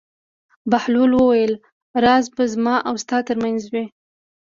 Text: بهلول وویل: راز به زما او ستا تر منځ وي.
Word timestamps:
بهلول 0.71 1.11
وویل: 1.15 1.53
راز 2.03 2.25
به 2.35 2.43
زما 2.53 2.75
او 2.87 2.95
ستا 3.03 3.17
تر 3.27 3.37
منځ 3.43 3.61
وي. 3.73 3.85